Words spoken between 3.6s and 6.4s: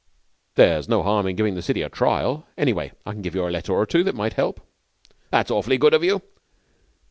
or two that might help.' 'That's awfully good of you.'